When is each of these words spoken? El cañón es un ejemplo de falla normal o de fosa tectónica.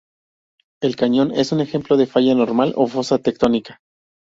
El 0.81 0.95
cañón 0.95 1.29
es 1.31 1.51
un 1.51 1.59
ejemplo 1.61 1.95
de 1.95 2.07
falla 2.07 2.33
normal 2.33 2.73
o 2.75 2.85
de 2.85 2.89
fosa 2.91 3.19
tectónica. 3.19 3.81